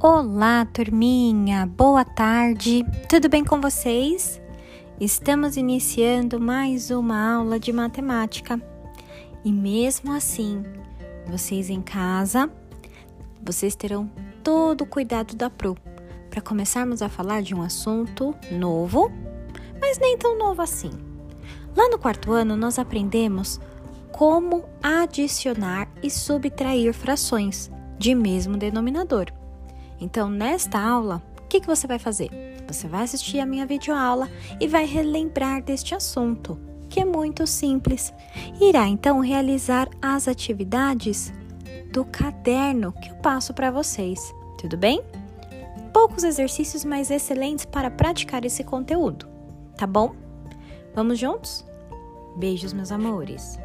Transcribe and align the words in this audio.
Olá, 0.00 0.64
turminha! 0.64 1.66
Boa 1.66 2.04
tarde! 2.04 2.84
Tudo 3.08 3.28
bem 3.28 3.44
com 3.44 3.60
vocês? 3.60 4.40
Estamos 5.00 5.56
iniciando 5.56 6.38
mais 6.38 6.92
uma 6.92 7.34
aula 7.34 7.58
de 7.58 7.72
matemática. 7.72 8.62
E 9.44 9.50
mesmo 9.50 10.12
assim, 10.12 10.62
vocês 11.26 11.68
em 11.68 11.82
casa, 11.82 12.48
vocês 13.42 13.74
terão 13.74 14.08
todo 14.44 14.82
o 14.82 14.86
cuidado 14.86 15.34
da 15.34 15.50
Pro 15.50 15.76
para 16.30 16.40
começarmos 16.40 17.02
a 17.02 17.08
falar 17.08 17.42
de 17.42 17.52
um 17.52 17.60
assunto 17.60 18.32
novo, 18.52 19.10
mas 19.80 19.98
nem 19.98 20.16
tão 20.16 20.38
novo 20.38 20.62
assim. 20.62 20.92
Lá 21.76 21.88
no 21.88 21.98
quarto 21.98 22.30
ano, 22.30 22.56
nós 22.56 22.78
aprendemos 22.78 23.60
como 24.12 24.62
adicionar 24.80 25.88
e 26.00 26.08
subtrair 26.08 26.94
frações 26.94 27.68
de 27.98 28.14
mesmo 28.14 28.56
denominador. 28.56 29.36
Então, 30.00 30.28
nesta 30.28 30.78
aula, 30.80 31.22
o 31.38 31.48
que, 31.48 31.60
que 31.60 31.66
você 31.66 31.86
vai 31.86 31.98
fazer? 31.98 32.30
Você 32.66 32.86
vai 32.86 33.04
assistir 33.04 33.40
a 33.40 33.46
minha 33.46 33.66
videoaula 33.66 34.28
e 34.60 34.68
vai 34.68 34.84
relembrar 34.84 35.62
deste 35.62 35.94
assunto, 35.94 36.58
que 36.88 37.00
é 37.00 37.04
muito 37.04 37.46
simples. 37.46 38.12
Irá 38.60 38.86
então 38.86 39.20
realizar 39.20 39.88
as 40.00 40.28
atividades 40.28 41.32
do 41.92 42.04
caderno 42.04 42.92
que 42.92 43.10
eu 43.10 43.16
passo 43.16 43.54
para 43.54 43.70
vocês, 43.70 44.32
tudo 44.58 44.76
bem? 44.76 45.02
Poucos 45.92 46.22
exercícios, 46.22 46.84
mas 46.84 47.10
excelentes 47.10 47.64
para 47.64 47.90
praticar 47.90 48.44
esse 48.44 48.62
conteúdo, 48.62 49.26
tá 49.76 49.86
bom? 49.86 50.14
Vamos 50.94 51.18
juntos? 51.18 51.64
Beijos, 52.36 52.72
meus 52.72 52.92
amores! 52.92 53.58